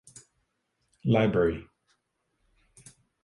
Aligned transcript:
Library. 1.05 1.69